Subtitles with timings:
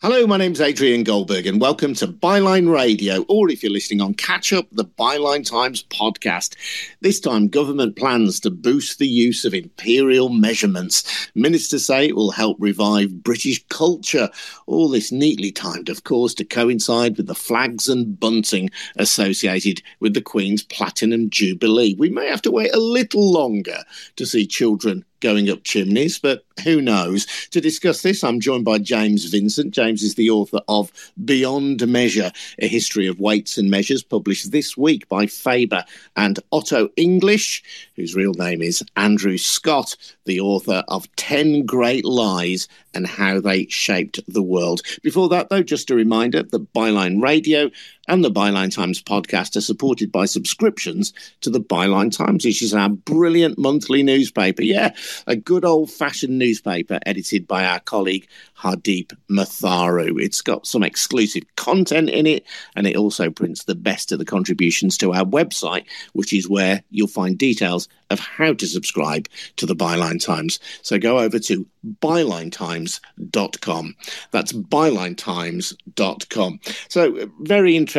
[0.00, 4.14] Hello, my name's Adrian Goldberg, and welcome to Byline Radio, or if you're listening on
[4.14, 6.54] Catch Up, the Byline Times podcast.
[7.00, 11.28] This time, government plans to boost the use of imperial measurements.
[11.34, 14.30] Ministers say it will help revive British culture.
[14.68, 20.14] All this neatly timed, of course, to coincide with the flags and bunting associated with
[20.14, 21.96] the Queen's Platinum Jubilee.
[21.98, 23.82] We may have to wait a little longer
[24.14, 27.26] to see children going up chimneys, but who knows?
[27.50, 29.72] To discuss this, I'm joined by James Vincent.
[29.72, 30.92] James is the author of
[31.24, 35.84] Beyond Measure, a history of weights and measures, published this week by Faber
[36.16, 37.62] and Otto English,
[37.96, 43.66] whose real name is Andrew Scott, the author of 10 Great Lies and How They
[43.66, 44.82] Shaped the World.
[45.02, 47.70] Before that, though, just a reminder that Byline Radio
[48.08, 51.12] and the Byline Times podcast are supported by subscriptions
[51.42, 54.62] to the Byline Times, which is our brilliant monthly newspaper.
[54.62, 54.94] Yeah,
[55.26, 58.26] a good old fashioned newspaper edited by our colleague
[58.58, 60.20] Hardeep Matharu.
[60.20, 64.24] It's got some exclusive content in it, and it also prints the best of the
[64.24, 69.66] contributions to our website, which is where you'll find details of how to subscribe to
[69.66, 70.58] the Byline Times.
[70.80, 71.66] So go over to
[72.00, 73.94] bylinetimes.com.
[74.30, 76.60] That's bylinetimes.com.
[76.88, 77.97] So, uh, very interesting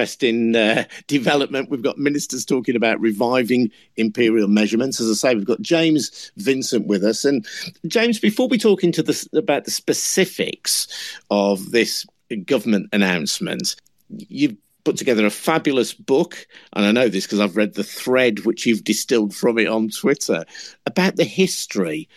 [0.56, 1.70] uh, development.
[1.70, 5.00] We've got ministers talking about reviving imperial measurements.
[5.00, 7.26] As I say, we've got James Vincent with us.
[7.26, 7.46] And,
[7.88, 10.88] James, before we talk into the, about the specifics
[11.30, 12.06] of this
[12.46, 13.76] government announcement,
[14.10, 18.46] you've put together a fabulous book, and I know this because I've read the thread
[18.46, 20.46] which you've distilled from it on Twitter
[20.86, 22.08] about the history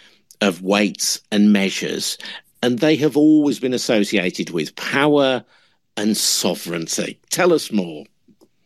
[0.41, 2.19] of weights and measures,
[2.63, 5.45] and they have always been associated with power
[5.97, 7.21] and sovereignty.
[7.31, 8.05] Tell us more.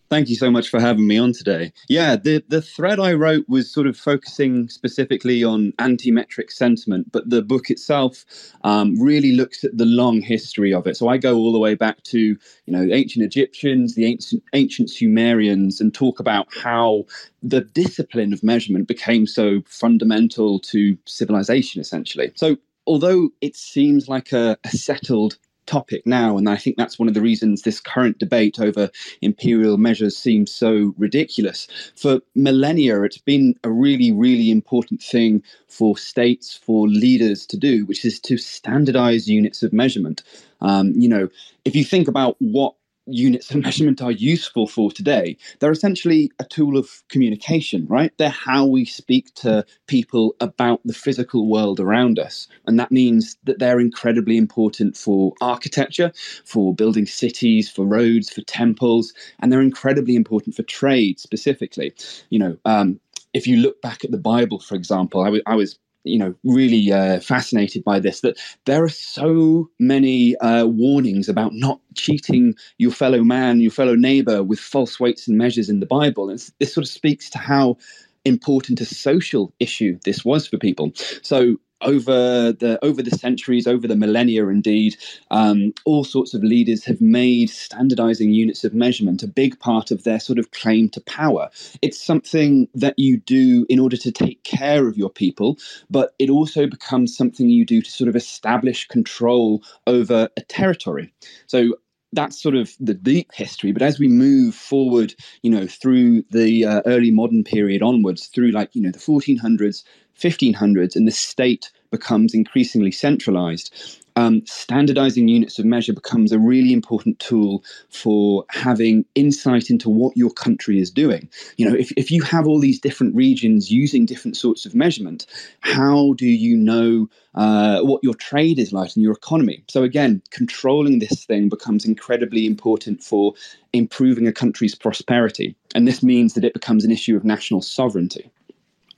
[0.08, 1.72] Thank you so much for having me on today.
[1.88, 7.28] Yeah, the, the thread I wrote was sort of focusing specifically on anti-metric sentiment, but
[7.28, 8.24] the book itself
[8.62, 10.96] um, really looks at the long history of it.
[10.96, 12.38] So I go all the way back to you
[12.68, 17.04] know ancient Egyptians, the ancient ancient Sumerians, and talk about how
[17.42, 22.30] the discipline of measurement became so fundamental to civilization, essentially.
[22.36, 25.36] So although it seems like a, a settled
[25.66, 26.36] topic now.
[26.36, 28.90] And I think that's one of the reasons this current debate over
[29.20, 31.68] imperial measures seems so ridiculous.
[31.96, 37.84] For millennia, it's been a really, really important thing for states, for leaders to do,
[37.86, 40.22] which is to standardize units of measurement.
[40.60, 41.28] Um, you know,
[41.64, 42.74] if you think about what
[43.06, 45.36] units of measurement are useful for today.
[45.60, 48.12] They're essentially a tool of communication, right?
[48.18, 52.48] They're how we speak to people about the physical world around us.
[52.66, 56.12] And that means that they're incredibly important for architecture,
[56.44, 61.94] for building cities, for roads, for temples, and they're incredibly important for trade specifically.
[62.30, 63.00] You know, um,
[63.34, 66.34] if you look back at the Bible, for example, I, w- I was you know
[66.44, 72.54] really uh, fascinated by this that there are so many uh, warnings about not cheating
[72.78, 76.30] your fellow man your fellow neighbor with false weights and measures in the bible.
[76.30, 77.76] And this sort of speaks to how
[78.24, 80.92] important a social issue this was for people.
[81.22, 84.96] So over the over the centuries, over the millennia, indeed,
[85.30, 90.04] um, all sorts of leaders have made standardizing units of measurement a big part of
[90.04, 91.48] their sort of claim to power.
[91.80, 95.58] It's something that you do in order to take care of your people,
[95.88, 101.12] but it also becomes something you do to sort of establish control over a territory.
[101.46, 101.74] So
[102.12, 103.72] that's sort of the deep history.
[103.72, 108.50] But as we move forward, you know, through the uh, early modern period onwards, through
[108.50, 109.84] like, you know, the 1400s,
[110.18, 113.72] 1500s, and the state becomes increasingly centralized,
[114.16, 120.16] um, standardizing units of measure becomes a really important tool for having insight into what
[120.16, 121.28] your country is doing.
[121.58, 125.26] You know, if, if you have all these different regions using different sorts of measurement,
[125.60, 129.62] how do you know uh, what your trade is like and your economy?
[129.68, 133.34] So, again, controlling this thing becomes incredibly important for
[133.74, 135.54] improving a country's prosperity.
[135.74, 138.30] And this means that it becomes an issue of national sovereignty.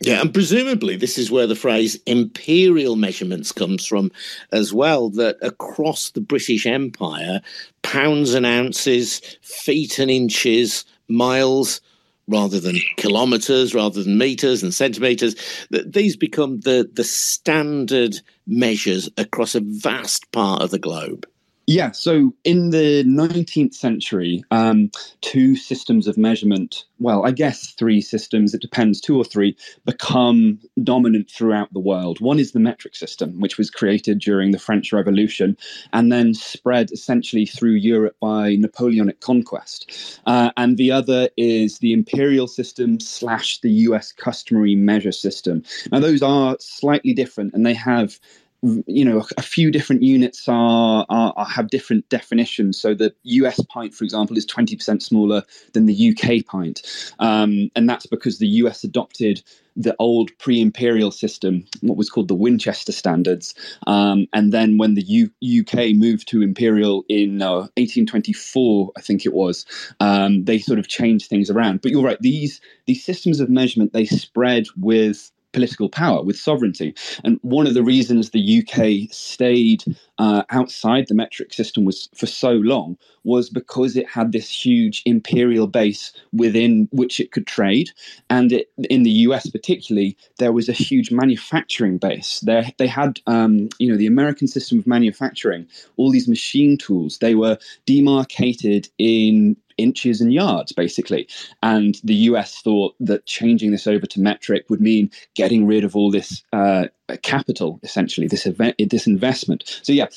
[0.00, 4.12] Yeah, and presumably this is where the phrase imperial measurements comes from
[4.52, 7.40] as well, that across the British Empire,
[7.82, 11.80] pounds and ounces, feet and inches, miles,
[12.28, 15.34] rather than kilometers, rather than meters and centimeters,
[15.70, 18.14] that these become the, the standard
[18.46, 21.26] measures across a vast part of the globe.
[21.68, 28.00] Yeah, so in the 19th century, um, two systems of measurement, well, I guess three
[28.00, 29.54] systems, it depends, two or three,
[29.84, 32.22] become dominant throughout the world.
[32.22, 35.58] One is the metric system, which was created during the French Revolution
[35.92, 40.20] and then spread essentially through Europe by Napoleonic conquest.
[40.24, 45.62] Uh, and the other is the imperial system slash the US customary measure system.
[45.92, 48.18] Now, those are slightly different and they have
[48.62, 52.78] you know, a, few different units are, are, are, have different definitions.
[52.78, 55.44] So the US pint, for example, is 20% smaller
[55.74, 56.82] than the UK pint.
[57.20, 59.42] Um, and that's because the US adopted
[59.76, 63.54] the old pre-imperial system, what was called the Winchester standards,
[63.86, 69.24] um, and then when the U- UK moved to imperial in uh, 1824, I think
[69.24, 69.64] it was,
[70.00, 71.80] um, they sort of changed things around.
[71.80, 76.94] But you're right; these these systems of measurement they spread with political power, with sovereignty.
[77.24, 79.82] And one of the reasons the UK stayed
[80.18, 85.02] uh, outside the metric system was for so long was because it had this huge
[85.04, 87.90] imperial base within which it could trade,
[88.30, 92.38] and it, in the US particularly, there was a huge manufacturing base.
[92.40, 95.66] There, they had, um, you know, the American system of manufacturing,
[95.96, 97.18] all these machine tools.
[97.18, 101.28] They were demarcated in inches and yards, basically.
[101.62, 105.96] And the US thought that changing this over to metric would mean getting rid of
[105.96, 106.88] all this uh,
[107.22, 109.80] capital, essentially, this event, this investment.
[109.82, 110.08] So yeah,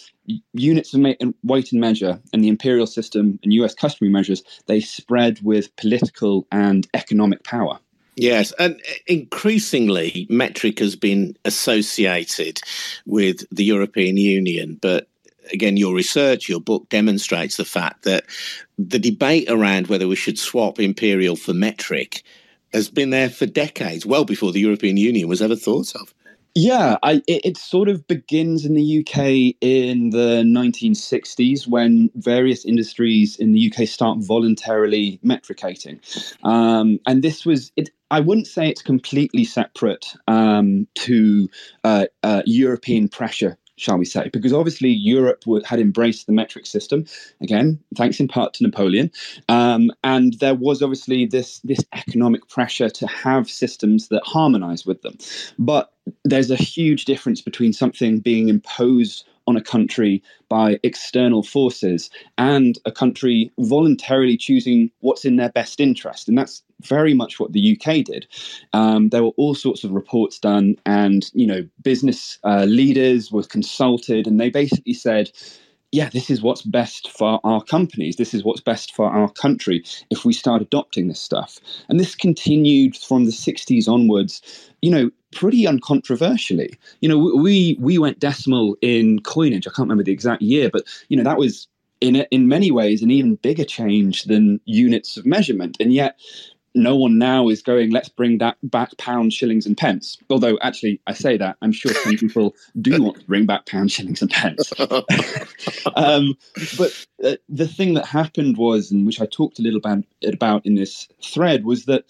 [0.54, 1.06] units of
[1.44, 6.48] weight and measure and the imperial system and US customary measures, they spread with political
[6.52, 7.80] and economic power.
[8.18, 12.60] Yes, and increasingly, metric has been associated
[13.06, 15.08] with the European Union, but
[15.52, 18.26] again, your research, your book demonstrates the fact that
[18.78, 22.24] the debate around whether we should swap imperial for metric
[22.74, 26.14] has been there for decades, well before the European Union was ever thought of.
[26.54, 32.66] Yeah, I, it, it, sort of begins in the UK in the 1960s when various
[32.66, 36.02] industries in the UK start voluntarily metricating.
[36.44, 41.48] Um, and this was, it, I wouldn't say it's completely separate um, to
[41.86, 47.06] uh, uh, European pressure shall we say, because obviously Europe had embraced the metric system
[47.42, 49.12] again, thanks in part to Napoleon,
[49.50, 55.02] um, and there was obviously this this economic pressure to have systems that harmonize with
[55.02, 55.18] them.
[55.58, 55.92] But
[56.24, 62.78] there's a huge difference between something being imposed on a country by external forces and
[62.86, 66.30] a country voluntarily choosing what's in their best interest.
[66.30, 68.28] And that's very much what the UK did.
[68.74, 73.44] Um, there were all sorts of reports done, and you know, business uh, leaders were
[73.44, 75.32] consulted, and they basically said,
[75.92, 78.16] yeah, this is what's best for our companies.
[78.16, 81.60] This is what's best for our country if we start adopting this stuff.
[81.90, 84.42] And this continued from the 60s onwards,
[84.82, 86.78] you know, pretty uncontroversially.
[87.02, 89.68] You know, we we went decimal in coinage.
[89.68, 91.68] I can't remember the exact year, but you know, that was
[92.00, 95.78] in in many ways an even bigger change than units of measurement.
[95.80, 96.18] And yet
[96.74, 100.18] no one now is going, let's bring that back pounds, shillings, and pence.
[100.30, 103.92] Although, actually, I say that, I'm sure some people do want to bring back pounds,
[103.92, 104.72] shillings, and pence.
[105.96, 106.36] um,
[106.78, 110.66] but uh, the thing that happened was, and which I talked a little about, about
[110.66, 112.06] in this thread, was that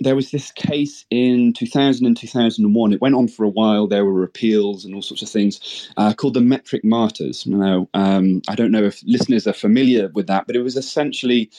[0.00, 2.92] there was this case in 2000 and 2001.
[2.92, 3.86] It went on for a while.
[3.86, 7.46] There were appeals and all sorts of things uh, called the metric martyrs.
[7.46, 11.50] Now, um, I don't know if listeners are familiar with that, but it was essentially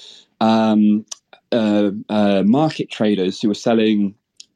[0.41, 1.05] um,
[1.51, 4.15] uh, uh, market traders who were selling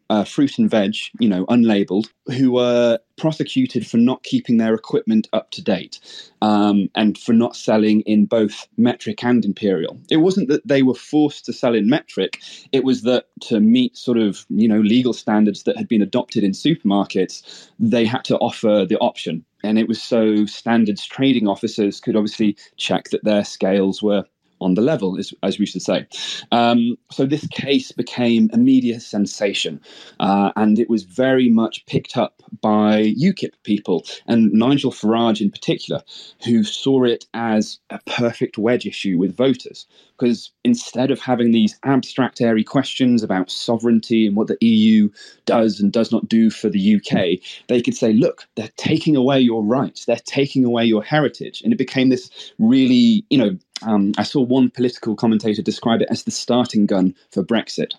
[0.10, 5.28] uh, fruit and veg, you know, unlabeled, who were prosecuted for not keeping their equipment
[5.34, 6.00] up to date
[6.42, 10.00] um, and for not selling in both metric and imperial.
[10.12, 13.98] It wasn't that they were forced to sell in metric, it was that to meet
[13.98, 18.38] sort of, you know, legal standards that had been adopted in supermarkets, they had to
[18.38, 19.44] offer the option.
[19.64, 24.26] And it was so standards trading officers could obviously check that their scales were
[24.66, 26.08] on the level, as, as we should say.
[26.52, 29.80] Um, so this case became a media sensation,
[30.20, 35.52] uh, and it was very much picked up by UKIP people and Nigel Farage in
[35.52, 36.02] particular,
[36.44, 39.86] who saw it as a perfect wedge issue with voters.
[40.18, 45.10] Because instead of having these abstract, airy questions about sovereignty and what the EU
[45.46, 49.40] does and does not do for the UK, they could say, look, they're taking away
[49.40, 51.62] your rights, they're taking away your heritage.
[51.62, 56.08] And it became this really, you know, um, I saw one political commentator describe it
[56.10, 57.94] as the starting gun for Brexit.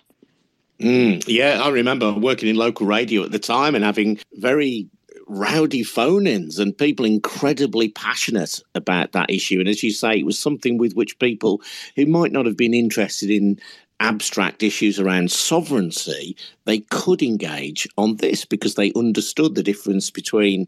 [0.79, 4.89] Mm, yeah, I remember working in local radio at the time and having very
[5.27, 9.59] rowdy phone ins and people incredibly passionate about that issue.
[9.59, 11.61] And as you say, it was something with which people
[11.95, 13.59] who might not have been interested in
[13.99, 20.67] abstract issues around sovereignty, they could engage on this because they understood the difference between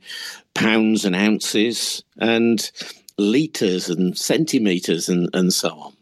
[0.55, 2.71] pounds and ounces and
[3.19, 5.93] liters and centimeters and, and so on.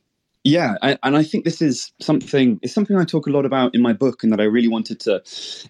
[0.43, 3.75] Yeah, I, and I think this is something it's something I talk a lot about
[3.75, 5.21] in my book, and that I really wanted to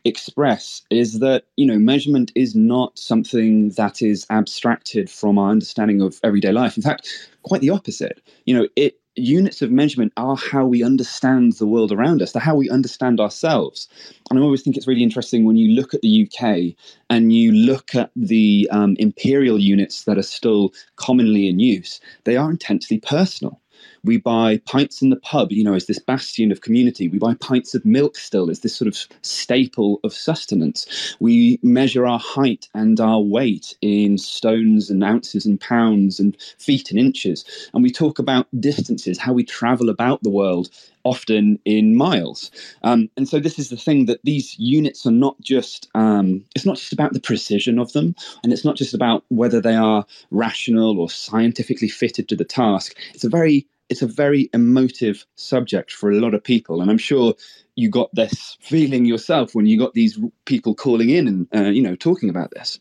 [0.05, 5.99] express is that you know measurement is not something that is abstracted from our understanding
[5.99, 6.77] of everyday life.
[6.77, 7.09] In fact,
[7.41, 8.21] quite the opposite.
[8.45, 12.41] You know, it units of measurement are how we understand the world around us, they're
[12.41, 13.87] how we understand ourselves.
[14.29, 16.75] And I always think it's really interesting when you look at the UK
[17.09, 22.37] and you look at the um, imperial units that are still commonly in use, they
[22.37, 23.59] are intensely personal.
[24.03, 27.07] We buy pints in the pub, you know, as this bastion of community.
[27.07, 31.15] We buy pints of milk still as this sort of staple of sustenance.
[31.19, 36.89] We measure our height and our weight in stones and ounces and pounds and feet
[36.89, 37.69] and inches.
[37.73, 40.69] And we talk about distances, how we travel about the world
[41.07, 42.51] often in miles.
[42.83, 46.65] Um, and so this is the thing that these units are not just um, it's
[46.65, 48.13] not just about the precision of them,
[48.43, 52.95] and it's not just about whether they are rational or scientifically fitted to the task.
[53.13, 56.97] It's a very it's a very emotive subject for a lot of people, and I'm
[56.97, 57.33] sure
[57.75, 61.81] you got this feeling yourself when you got these people calling in and uh, you
[61.81, 62.79] know talking about this.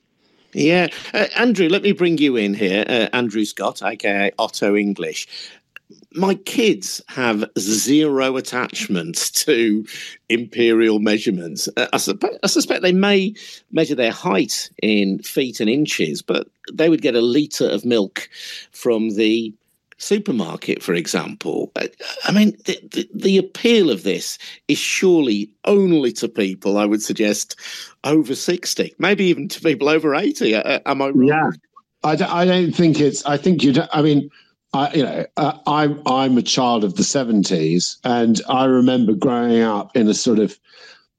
[0.53, 5.29] Yeah, uh, Andrew, let me bring you in here, uh, Andrew Scott, aka Otto English.
[6.15, 9.85] My kids have zero attachment to
[10.29, 11.69] imperial measurements.
[11.77, 12.01] Uh, I,
[12.43, 13.35] I suspect they may
[13.71, 18.29] measure their height in feet and inches, but they would get a litre of milk
[18.73, 19.55] from the
[19.99, 21.73] supermarket, for example.
[22.25, 24.39] I mean, the, the, the, appeal of this
[24.69, 27.57] is surely only to people, I would suggest,
[28.05, 30.55] over 60, maybe even to people over 80.
[30.55, 31.27] Am I wrong?
[31.27, 31.51] Yeah.
[32.05, 34.31] I don't, I don't think it's, I think you don't, I mean,
[34.77, 39.63] I, you know, uh, I'm I'm a child of the '70s, and I remember growing
[39.63, 40.59] up in a sort of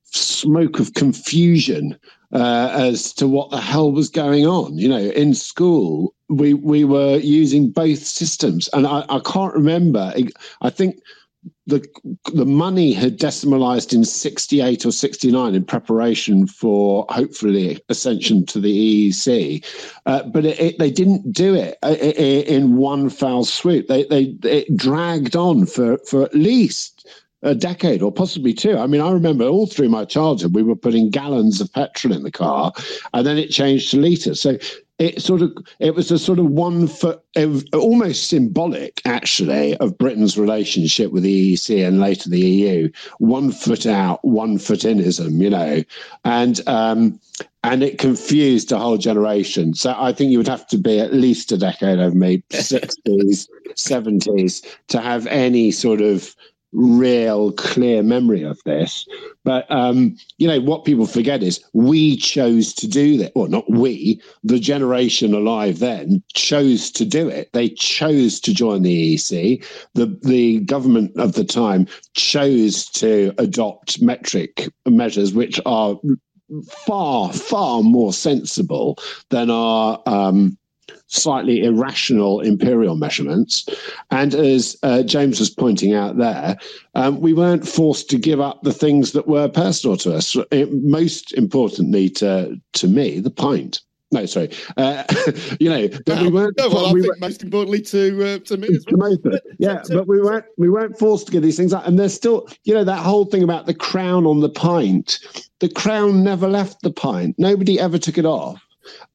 [0.04, 1.98] smoke of confusion
[2.32, 4.78] uh, as to what the hell was going on.
[4.78, 10.14] You know, in school, we we were using both systems, and I, I can't remember.
[10.62, 11.00] I think
[11.66, 11.86] the
[12.34, 19.10] the money had decimalized in 68 or 69 in preparation for hopefully ascension to the
[19.10, 19.66] EEC,
[20.06, 23.88] uh, but it, it, they didn't do it uh, in one foul swoop.
[23.88, 27.08] They they it dragged on for for at least
[27.44, 28.78] a decade or possibly two.
[28.78, 32.24] I mean, I remember all through my childhood, we were putting gallons of petrol in
[32.24, 32.74] the car,
[33.14, 34.42] and then it changed to liters.
[34.42, 34.58] So
[35.00, 37.22] it sort of it was a sort of one foot
[37.74, 42.90] almost symbolic actually of britain's relationship with the eec and later the eu
[43.20, 45.84] one foot out one foot inism you know.
[46.26, 47.20] And um
[47.64, 49.74] and it confused a whole generation.
[49.74, 53.48] So i think you would have to be at least a decade over me 60s
[53.76, 56.36] 70s to have any sort of
[56.78, 59.08] real clear memory of this.
[59.44, 63.32] But um, you know what people forget is we chose to do that.
[63.36, 67.52] Well, not we, the generation alive then chose to do it.
[67.54, 69.66] They chose to join the EEC.
[69.96, 76.00] The the government of the time chose to adopt metric measures, which are
[76.70, 78.98] far far more sensible
[79.30, 80.58] than our um,
[81.08, 83.68] slightly irrational imperial measurements.
[84.12, 86.58] And as uh, James was pointing out there,
[86.96, 90.36] um, we weren't forced to give up the things that were personal to us.
[90.52, 93.82] It, most importantly to to me, the pint.
[94.12, 94.50] No, sorry.
[94.78, 95.04] Uh,
[95.60, 96.58] you know, well, we weren't.
[96.58, 99.18] No, well, we I think most importantly to uh, to me as well.
[99.22, 101.86] But, yeah, but we weren't we weren't forced to give these things up.
[101.86, 105.20] And there's still, you know, that whole thing about the crown on the pint.
[105.60, 107.36] The crown never left the pint.
[107.38, 108.62] Nobody ever took it off.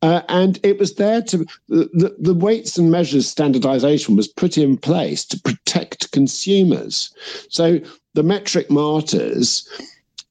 [0.02, 1.38] Uh, and it was there to
[1.68, 7.14] the, the weights and measures standardization was put in place to protect consumers.
[7.48, 7.80] So
[8.14, 9.68] the metric martyrs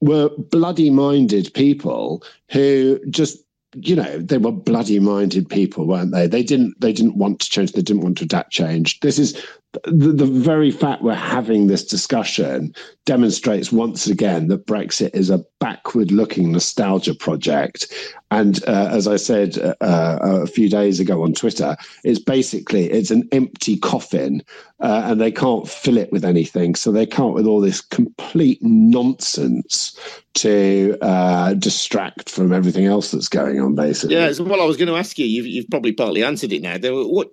[0.02, 3.38] were bloody minded people who just
[3.76, 7.50] you know they were bloody minded people weren't they they didn't they didn't want to
[7.50, 9.42] change they didn't want to adapt change this is
[9.86, 12.74] the, the very fact we're having this discussion
[13.06, 17.92] demonstrates once again that Brexit is a backward looking nostalgia project.
[18.32, 22.92] And uh, as I said uh, uh, a few days ago on Twitter, it's basically
[22.92, 24.44] it's an empty coffin
[24.82, 26.76] uh, and they can't fill it with anything.
[26.76, 29.98] So they up with all this complete nonsense
[30.34, 34.16] to uh, distract from everything else that's going on, basically.
[34.16, 36.62] Yeah, so, well, I was going to ask you, you've, you've probably partly answered it
[36.62, 36.78] now.
[36.82, 37.32] What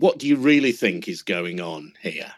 [0.00, 2.32] what do you really think is going on here?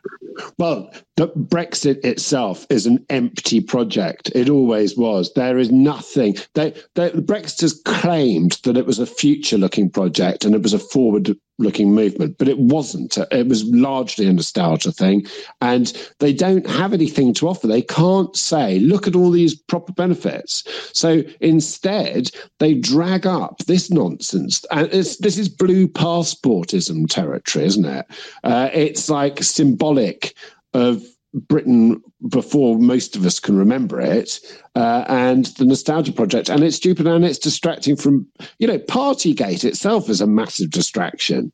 [0.58, 4.30] Well, the Brexit itself is an empty project.
[4.34, 5.32] It always was.
[5.34, 6.36] There is nothing.
[6.54, 10.78] They, they, the Brexiters claimed that it was a future-looking project and it was a
[10.78, 13.18] forward looking movement, but it wasn't.
[13.30, 15.26] It was largely a nostalgia thing.
[15.60, 17.66] And they don't have anything to offer.
[17.66, 20.64] They can't say, look at all these proper benefits.
[20.92, 24.64] So instead, they drag up this nonsense.
[24.70, 28.06] And this is blue passportism territory, isn't it?
[28.44, 30.34] Uh, it's like symbolic
[30.74, 31.02] of
[31.34, 34.40] Britain before most of us can remember it,
[34.74, 36.48] uh, and the Nostalgia Project.
[36.48, 38.26] And it's stupid and it's distracting from,
[38.58, 41.52] you know, Partygate itself is a massive distraction.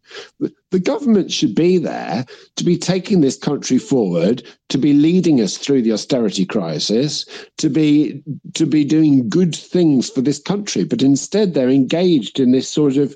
[0.71, 2.25] The government should be there
[2.57, 7.26] to be taking this country forward, to be leading us through the austerity crisis,
[7.59, 8.23] to be
[8.54, 10.85] to be doing good things for this country.
[10.85, 13.14] But instead, they're engaged in this sort of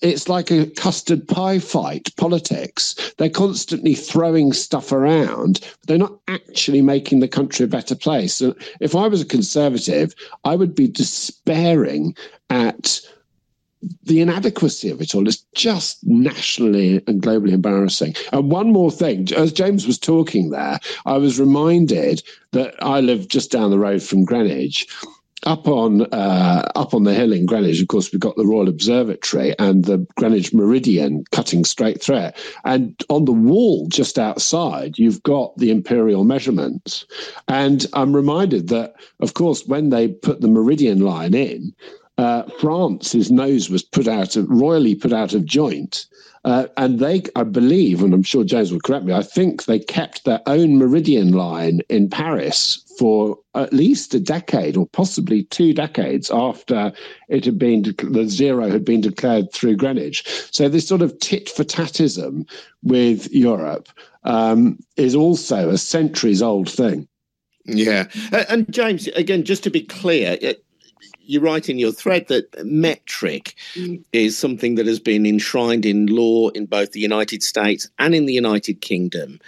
[0.00, 3.14] it's like a custard pie fight politics.
[3.16, 8.34] They're constantly throwing stuff around, but they're not actually making the country a better place.
[8.34, 12.16] So if I was a conservative, I would be despairing
[12.50, 13.00] at
[14.04, 18.14] the inadequacy of it all is just nationally and globally embarrassing.
[18.32, 22.22] And one more thing, as James was talking there, I was reminded
[22.52, 24.88] that I live just down the road from Greenwich
[25.46, 28.68] up on uh, up on the hill in Greenwich, of course, we've got the Royal
[28.68, 32.36] Observatory and the Greenwich Meridian cutting straight through it.
[32.64, 37.06] And on the wall just outside, you've got the imperial measurements.
[37.48, 41.74] And I'm reminded that, of course, when they put the Meridian line in,
[42.18, 46.06] uh, France's nose was put out of, royally put out of joint.
[46.44, 49.80] Uh, and they, I believe, and I'm sure James will correct me, I think they
[49.80, 55.74] kept their own meridian line in Paris for at least a decade or possibly two
[55.74, 56.92] decades after
[57.28, 60.24] it had been the zero had been declared through Greenwich.
[60.50, 62.46] So this sort of tit for tatism
[62.82, 63.88] with Europe
[64.22, 67.08] um, is also a centuries old thing.
[67.64, 68.06] Yeah,
[68.48, 70.38] and James, again, just to be clear,
[71.28, 74.02] you write in your thread that metric mm.
[74.12, 78.26] is something that has been enshrined in law in both the United States and in
[78.26, 79.40] the United Kingdom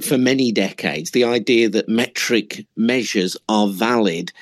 [0.00, 1.10] for many decades.
[1.10, 4.32] The idea that metric measures are valid,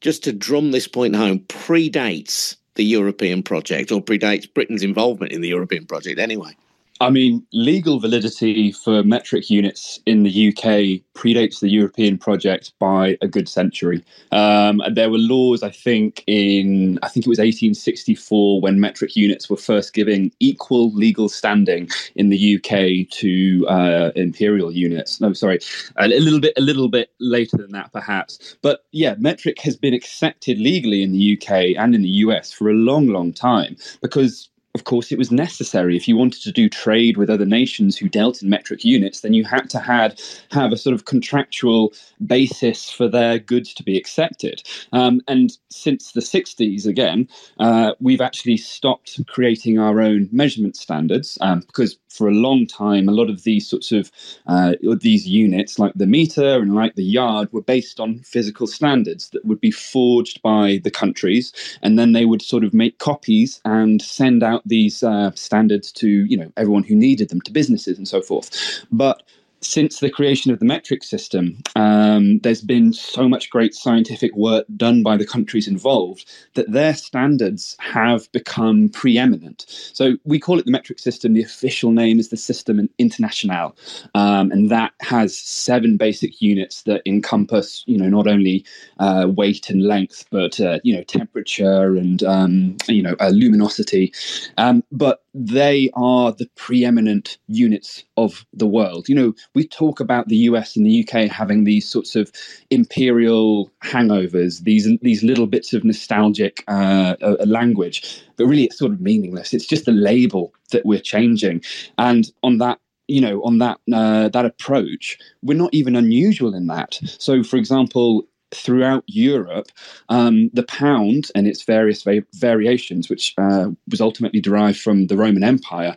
[0.00, 5.40] just to drum this point home, predates the European project or predates Britain's involvement in
[5.40, 6.56] the European project anyway.
[7.02, 13.16] I mean, legal validity for metric units in the UK predates the European project by
[13.22, 14.04] a good century.
[14.32, 19.48] Um, there were laws, I think, in I think it was 1864 when metric units
[19.48, 25.22] were first giving equal legal standing in the UK to uh, imperial units.
[25.22, 25.58] No, sorry,
[25.96, 28.56] a little bit, a little bit later than that, perhaps.
[28.60, 32.68] But yeah, metric has been accepted legally in the UK and in the US for
[32.68, 35.96] a long, long time because of course, it was necessary.
[35.96, 39.34] If you wanted to do trade with other nations who dealt in metric units, then
[39.34, 40.20] you had to had,
[40.52, 41.92] have a sort of contractual
[42.24, 44.62] basis for their goods to be accepted.
[44.92, 51.36] Um, and since the 60s, again, uh, we've actually stopped creating our own measurement standards
[51.40, 54.10] um, because for a long time, a lot of these sorts of
[54.46, 59.30] uh, these units, like the meter and like the yard, were based on physical standards
[59.30, 63.60] that would be forged by the countries, and then they would sort of make copies
[63.64, 67.96] and send out these uh, standards to you know everyone who needed them, to businesses
[67.96, 68.50] and so forth.
[68.90, 69.22] But
[69.62, 74.64] since the creation of the metric system, um, there's been so much great scientific work
[74.76, 79.66] done by the countries involved that their standards have become preeminent.
[79.68, 81.34] So we call it the metric system.
[81.34, 83.76] The official name is the System International,
[84.14, 88.64] um, and that has seven basic units that encompass, you know, not only
[88.98, 94.12] uh, weight and length, but uh, you know, temperature and um, you know, uh, luminosity.
[94.56, 99.08] Um, but they are the preeminent units of the world.
[99.08, 102.32] You know, we talk about the US and the UK having these sorts of
[102.70, 108.92] imperial hangovers, these these little bits of nostalgic uh, uh, language, but really it's sort
[108.92, 109.54] of meaningless.
[109.54, 111.62] It's just a label that we're changing,
[111.98, 112.78] and on that
[113.10, 117.56] you know on that uh, that approach we're not even unusual in that so for
[117.56, 119.68] example throughout Europe,
[120.08, 125.16] um, the pound and its various va- variations, which uh, was ultimately derived from the
[125.16, 125.96] Roman Empire,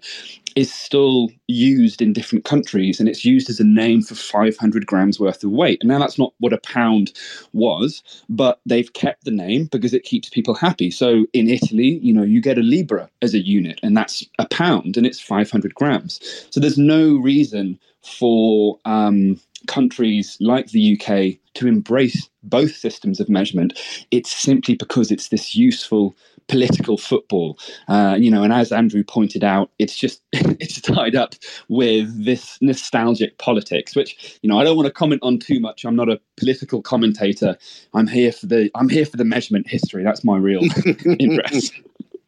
[0.55, 5.19] is still used in different countries and it's used as a name for 500 grams
[5.19, 5.79] worth of weight.
[5.81, 7.11] And now that's not what a pound
[7.53, 10.91] was, but they've kept the name because it keeps people happy.
[10.91, 14.47] So in Italy, you know, you get a libra as a unit and that's a
[14.47, 16.19] pound and it's 500 grams.
[16.51, 23.29] So there's no reason for um, countries like the UK to embrace both systems of
[23.29, 23.79] measurement.
[24.11, 26.15] It's simply because it's this useful
[26.47, 28.43] political football, uh, you know.
[28.43, 31.35] And as Andrew pointed out, it's just it's tied up
[31.69, 35.85] with this nostalgic politics, which you know I don't want to comment on too much.
[35.85, 37.57] I'm not a political commentator.
[37.93, 40.03] I'm here for the I'm here for the measurement history.
[40.03, 40.63] That's my real
[41.19, 41.73] interest.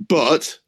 [0.07, 0.59] But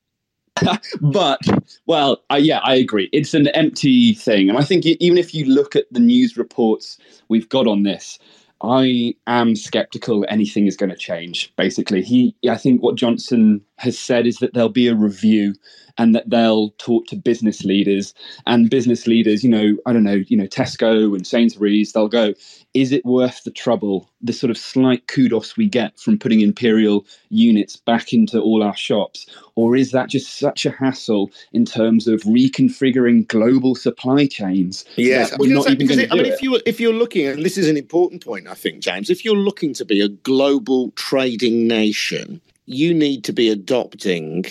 [1.01, 1.39] but
[1.85, 3.09] well, yeah, I agree.
[3.11, 6.97] It's an empty thing, and I think even if you look at the news reports
[7.29, 8.19] we've got on this,
[8.61, 11.53] I am skeptical anything is going to change.
[11.57, 15.53] Basically, he, I think what Johnson has said is that there'll be a review
[15.99, 18.13] and that they'll talk to business leaders
[18.45, 22.33] and business leaders, you know, I don't know, you know, Tesco and Sainsbury's, they'll go,
[22.73, 27.05] is it worth the trouble, the sort of slight kudos we get from putting Imperial
[27.29, 29.27] units back into all our shops?
[29.55, 34.85] Or is that just such a hassle in terms of reconfiguring global supply chains?
[34.95, 36.33] Yes, we're not even going to I mean, it?
[36.33, 39.23] if you if you're looking, and this is an important point, I think, James, if
[39.23, 44.45] you're looking to be a global trading nation, you need to be adopting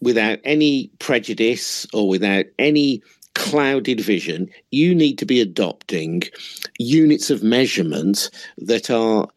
[0.00, 3.02] without any prejudice or without any
[3.38, 6.24] clouded vision, you need to be adopting
[6.78, 9.28] units of measurement that are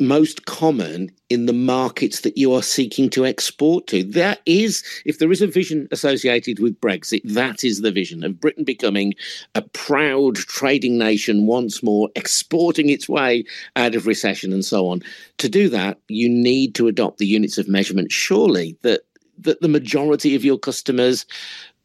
[0.00, 4.02] most common in the markets that you are seeking to export to.
[4.04, 8.40] That is, if there is a vision associated with Brexit, that is the vision of
[8.40, 9.12] Britain becoming
[9.54, 13.44] a proud trading nation once more, exporting its way
[13.76, 15.02] out of recession and so on.
[15.38, 19.02] To do that, you need to adopt the units of measurement, surely, that
[19.38, 21.26] that the majority of your customers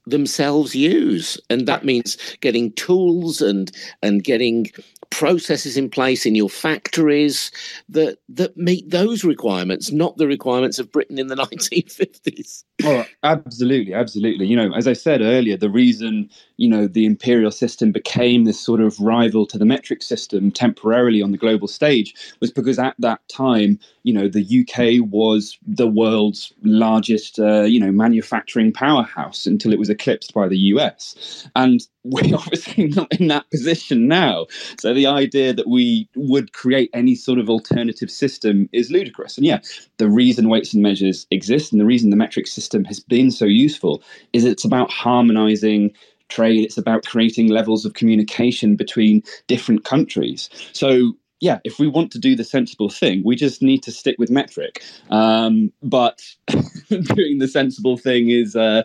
[0.10, 1.40] themselves use.
[1.50, 4.72] And that means getting tools and and getting
[5.10, 7.52] processes in place in your factories
[7.90, 13.94] that that meet those requirements not the requirements of britain in the 1950s oh absolutely
[13.94, 14.46] absolutely.
[14.46, 18.60] You know as i said earlier the reason you know the imperial system became this
[18.60, 22.96] sort of rival to the metric system temporarily on the global stage was because at
[23.00, 29.46] that time you know the uk was the world's largest uh, you know manufacturing powerhouse
[29.46, 34.48] until it was eclipsed by the us and we're obviously not in that position now.
[34.80, 39.38] So the idea that we would create any sort of alternative system is ludicrous.
[39.38, 39.60] And yeah,
[39.98, 43.46] the reason weights and measures exist and the reason the metric system has been so
[43.46, 45.92] useful is it's about harmonizing
[46.30, 50.50] trade, it's about creating levels of communication between different countries.
[50.74, 54.16] So yeah, if we want to do the sensible thing, we just need to stick
[54.18, 54.84] with metric.
[55.12, 56.24] Um, but
[56.90, 58.84] doing the sensible thing is uh,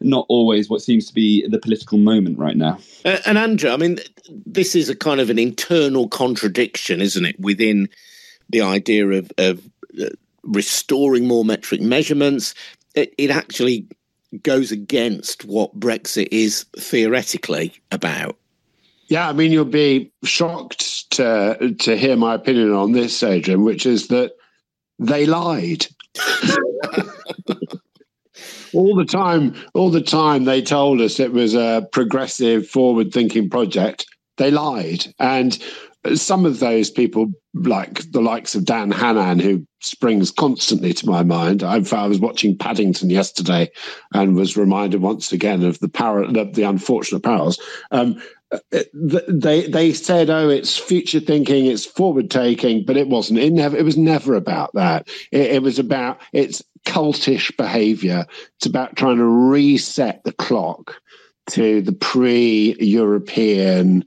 [0.00, 2.78] not always what seems to be the political moment right now.
[3.04, 7.40] Uh, and Andrew, I mean, this is a kind of an internal contradiction, isn't it,
[7.40, 7.88] within
[8.50, 9.66] the idea of, of
[9.98, 10.10] uh,
[10.42, 12.54] restoring more metric measurements?
[12.94, 13.88] It, it actually
[14.42, 18.36] goes against what Brexit is theoretically about.
[19.08, 23.86] Yeah, I mean, you'll be shocked to to hear my opinion on this, Adrian, which
[23.86, 24.32] is that
[24.98, 25.86] they lied.
[28.74, 34.06] all the time, all the time they told us it was a progressive, forward-thinking project.
[34.36, 35.58] They lied, and
[36.14, 41.22] some of those people, like the likes of Dan Hannan, who springs constantly to my
[41.22, 41.62] mind.
[41.62, 43.70] I, I was watching Paddington yesterday
[44.12, 47.60] and was reminded once again of the power, the, the unfortunate parallels.
[47.90, 48.20] Um,
[48.92, 53.40] they they said, "Oh, it's future thinking, it's forward taking," but it wasn't.
[53.40, 53.76] It never.
[53.76, 55.08] It was never about that.
[55.32, 58.26] It, it was about it's cultish behaviour.
[58.58, 61.00] It's about trying to reset the clock
[61.50, 64.04] to the pre-European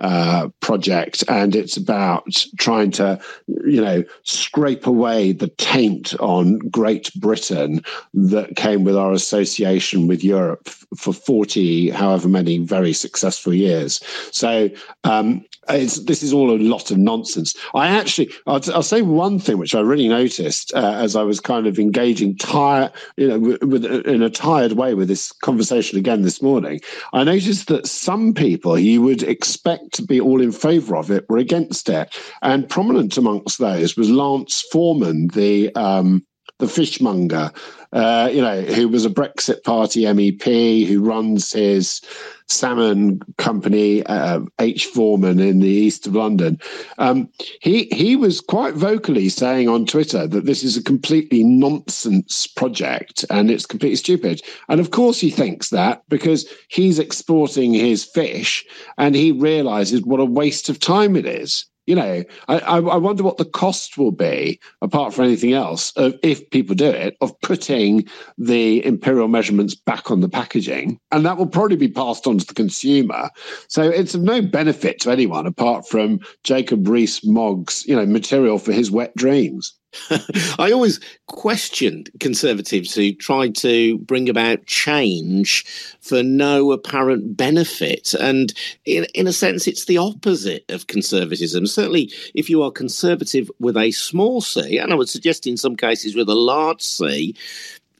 [0.00, 3.20] uh, project, and it's about trying to,
[3.66, 7.82] you know, scrape away the taint on Great Britain
[8.14, 14.00] that came with our association with Europe for 40, however many very successful years.
[14.30, 14.70] So
[15.04, 17.54] um, this is all a lot of nonsense.
[17.74, 21.40] I actually, I'll, I'll say one thing which I really noticed uh, as I was
[21.40, 25.98] kind of engaging tired, you know, with, with, in a tired way with this conversation
[25.98, 26.80] again this morning.
[27.12, 31.28] I noticed that some people you would expect to be all in favour of it
[31.28, 36.24] were against it, and prominent amongst those was Lance Forman, the um,
[36.58, 37.52] the fishmonger,
[37.92, 42.02] uh, you know, who was a Brexit Party MEP, who runs his
[42.48, 44.86] salmon company, uh, H.
[44.86, 46.58] Forman, in the east of London.
[46.98, 47.28] Um,
[47.60, 53.24] he he was quite vocally saying on Twitter that this is a completely nonsense project
[53.30, 54.42] and it's completely stupid.
[54.68, 58.64] And of course, he thinks that because he's exporting his fish
[58.96, 63.22] and he realizes what a waste of time it is you know, I, I wonder
[63.22, 67.40] what the cost will be, apart from anything else, of, if people do it, of
[67.40, 71.00] putting the imperial measurements back on the packaging.
[71.12, 73.30] And that will probably be passed on to the consumer.
[73.68, 78.58] So it's of no benefit to anyone apart from Jacob Rees Mogg's, you know, material
[78.58, 79.72] for his wet dreams.
[80.58, 85.64] I always questioned conservatives who tried to bring about change
[86.00, 88.14] for no apparent benefit.
[88.14, 88.52] And
[88.84, 91.66] in, in a sense, it's the opposite of conservatism.
[91.66, 95.76] Certainly, if you are conservative with a small c, and I would suggest in some
[95.76, 97.34] cases with a large c,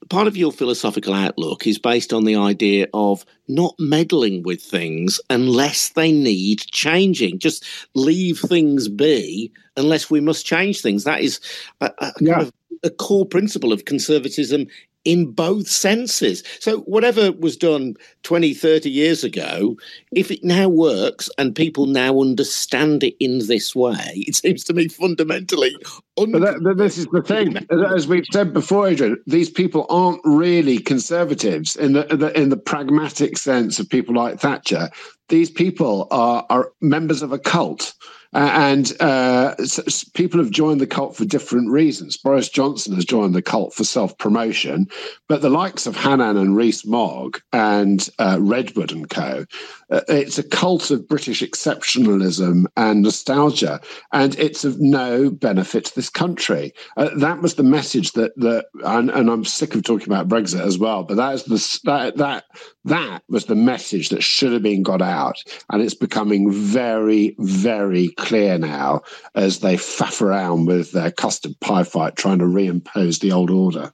[0.08, 5.20] part of your philosophical outlook is based on the idea of not meddling with things
[5.30, 7.38] unless they need changing.
[7.38, 11.04] Just leave things be unless we must change things.
[11.04, 11.40] That is
[11.80, 12.34] a, a, yeah.
[12.34, 12.52] kind of
[12.84, 14.66] a core principle of conservatism
[15.08, 16.44] in both senses.
[16.60, 17.94] So, whatever was done
[18.24, 19.74] 20, 30 years ago,
[20.12, 24.74] if it now works and people now understand it in this way, it seems to
[24.74, 25.74] me fundamentally.
[26.18, 27.56] Un- but, that, but this is the thing,
[27.94, 29.16] as we've said before, Adrian.
[29.26, 34.38] These people aren't really conservatives in the, the in the pragmatic sense of people like
[34.38, 34.90] Thatcher.
[35.30, 37.94] These people are are members of a cult
[38.34, 39.54] uh, and uh,
[40.14, 42.16] people have joined the cult for different reasons.
[42.16, 44.86] Boris Johnson has joined the cult for self promotion,
[45.28, 49.46] but the likes of Hannan and Rees-Mogg and uh, Redwood and co,
[49.90, 53.80] uh, it's a cult of British exceptionalism and nostalgia,
[54.12, 56.74] and it's of no benefit to this country.
[56.98, 60.60] Uh, that was the message that that, and, and, I'm sick of talking about Brexit
[60.60, 62.44] as well, but that is the that that
[62.84, 68.10] that was the message that should have been got out, and it's becoming very very
[68.18, 69.02] clear now
[69.34, 73.92] as they faff around with their custard pie fight trying to reimpose the old order.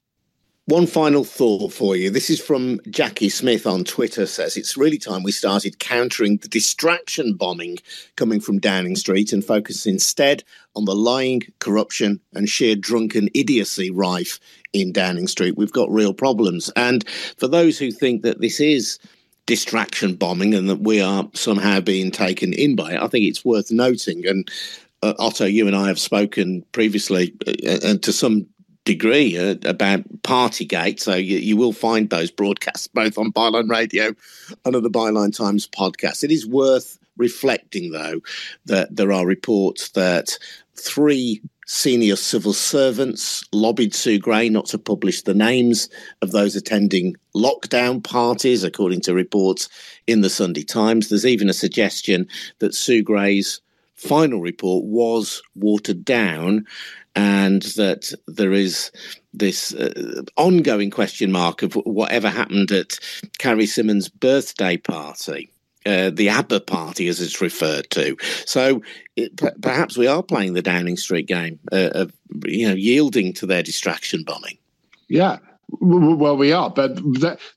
[0.67, 2.09] One final thought for you.
[2.09, 6.49] This is from Jackie Smith on Twitter says it's really time we started countering the
[6.49, 7.77] distraction bombing
[8.17, 10.43] coming from Downing Street and focus instead
[10.75, 14.41] on the lying, corruption and sheer drunken idiocy rife
[14.73, 15.59] in Downing Street.
[15.59, 16.71] We've got real problems.
[16.77, 17.07] And
[17.37, 18.99] for those who think that this is
[19.47, 23.03] distraction bombing and that we are somehow being taken in by it.
[23.03, 24.27] I think it's worth noting.
[24.27, 24.51] And
[25.03, 28.47] uh, Otto, you and I have spoken previously, uh, and to some
[28.85, 31.01] degree, uh, about Partygate.
[31.01, 34.15] So you, you, will find those broadcasts both on Byline Radio
[34.65, 36.25] and on the Byline Times podcast.
[36.25, 38.21] It is worth reflecting, though,
[38.67, 40.39] that there are reports that
[40.77, 45.89] three senior civil servants lobbied Sue Gray not to publish the names
[46.23, 49.69] of those attending lockdown parties, according to reports
[50.07, 51.09] in the Sunday Times.
[51.09, 53.61] There's even a suggestion that Sue Gray's
[53.95, 56.67] final report was watered down
[57.17, 58.91] and that there is
[59.33, 62.99] this uh, ongoing question mark of whatever happened at
[63.39, 65.54] Carrie Symonds' birthday party.
[65.87, 68.17] Uh, the ABBA party, as it's referred to.
[68.47, 68.81] So
[69.17, 72.13] it, p- perhaps we are playing the Downing Street game uh, of
[72.47, 74.57] you know yielding to their distraction bombing.
[75.09, 75.39] Yeah.
[75.81, 76.99] Well, we are, but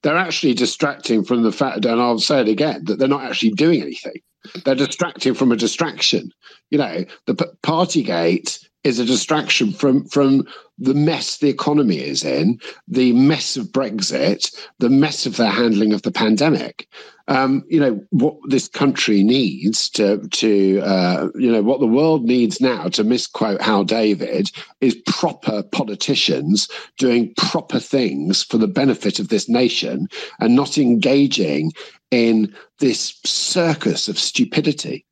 [0.02, 3.52] they're actually distracting from the fact, and I'll say it again, that they're not actually
[3.52, 4.22] doing anything.
[4.66, 6.32] They're distracting from a distraction.
[6.70, 12.24] You know, the p- Partygate is a distraction from from the mess the economy is
[12.24, 16.88] in, the mess of Brexit, the mess of their handling of the pandemic.
[17.30, 22.24] Um, you know what this country needs to to uh, you know what the world
[22.24, 29.20] needs now to misquote Hal David is proper politicians doing proper things for the benefit
[29.20, 30.08] of this nation
[30.40, 31.74] and not engaging
[32.12, 35.06] in this circus of stupidity.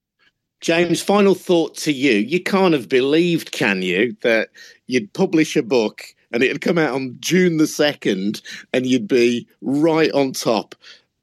[0.62, 2.14] James, final thought to you.
[2.14, 4.50] You can't have believed, can you, that
[4.88, 8.42] you'd publish a book and it'd come out on June the 2nd
[8.74, 10.76] and you'd be right on top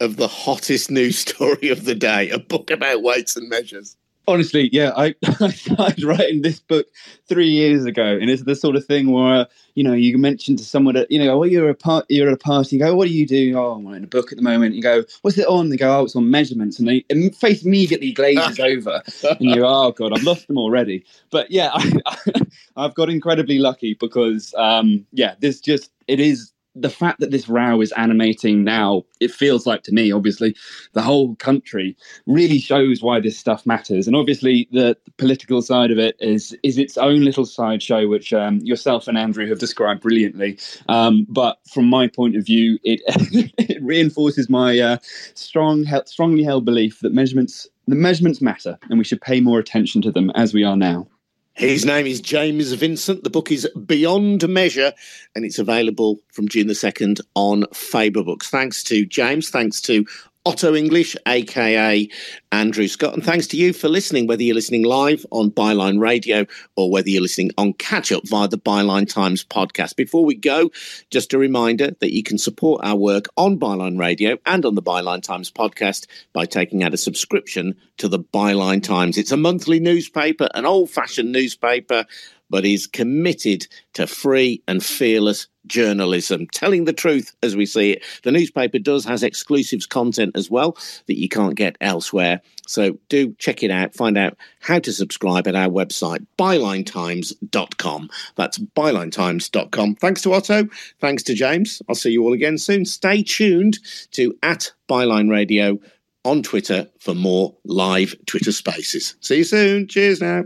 [0.03, 3.97] of the hottest news story of the day a book about weights and measures.
[4.29, 6.87] Honestly, yeah, I, I started writing this book
[7.29, 10.65] three years ago, and it's the sort of thing where you know you mention to
[10.65, 12.77] someone that you know, oh, you're a part, you're at a party.
[12.77, 13.59] You go, what do you do?
[13.59, 14.77] Oh, I'm writing a book at the moment.
[14.77, 15.71] You go, what's it on?
[15.71, 19.91] They go, oh, it's on measurements, and the face immediately glazes over, and you, oh
[19.91, 21.05] god, I've lost them already.
[21.33, 22.41] But yeah, I,
[22.77, 27.49] have got incredibly lucky because um, yeah, this just it is the fact that this
[27.49, 30.57] row is animating now, it feels like to me, obviously,
[30.95, 34.07] the whole country really shows why this stuff matters.
[34.07, 38.33] And obviously, the, the political side of it is is its own little sideshow, which
[38.33, 40.59] um, yourself and Andrew have described brilliantly.
[40.89, 43.01] Um, but from my point of view, it
[43.59, 44.97] it reinforces my uh,
[45.35, 50.03] strong, strongly held belief that measurements the measurements matter, and we should pay more attention
[50.03, 51.07] to them as we are now.
[51.55, 53.25] His name is James Vincent.
[53.25, 54.93] The book is Beyond Measure,
[55.35, 58.49] and it's available from June the 2nd on Faber Books.
[58.49, 59.51] Thanks to James.
[59.51, 60.07] Thanks to
[60.44, 62.09] Otto English, aka
[62.50, 63.14] Andrew Scott.
[63.14, 67.09] And thanks to you for listening, whether you're listening live on Byline Radio or whether
[67.09, 69.94] you're listening on catch up via the Byline Times podcast.
[69.94, 70.70] Before we go,
[71.11, 74.83] just a reminder that you can support our work on Byline Radio and on the
[74.83, 79.18] Byline Times podcast by taking out a subscription to the Byline Times.
[79.18, 82.05] It's a monthly newspaper, an old fashioned newspaper
[82.53, 88.05] but is committed to free and fearless journalism, telling the truth as we see it.
[88.25, 92.43] The newspaper does has exclusives content as well that you can't get elsewhere.
[92.67, 93.95] So do check it out.
[93.95, 98.11] Find out how to subscribe at our website, bylinetimes.com.
[98.37, 99.95] That's bylinetimes.com.
[99.97, 100.69] Thanks to Otto.
[101.01, 101.81] Thanks to James.
[101.88, 102.85] I'll see you all again soon.
[102.85, 103.79] Stay tuned
[104.12, 105.79] to at Byline Radio
[106.25, 109.17] on Twitter for more live Twitter spaces.
[109.21, 109.88] See you soon.
[109.88, 110.45] Cheers now.